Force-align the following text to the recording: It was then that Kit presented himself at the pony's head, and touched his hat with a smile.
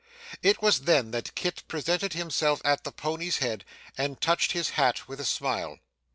It 0.41 0.63
was 0.63 0.85
then 0.89 1.11
that 1.11 1.35
Kit 1.35 1.61
presented 1.67 2.13
himself 2.13 2.59
at 2.65 2.83
the 2.85 2.91
pony's 2.91 3.37
head, 3.37 3.63
and 3.95 4.19
touched 4.19 4.53
his 4.53 4.71
hat 4.71 5.07
with 5.07 5.19
a 5.19 5.25
smile. 5.25 5.77